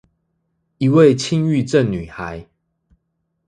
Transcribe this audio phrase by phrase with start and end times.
[0.79, 2.47] 一位輕鬱症女孩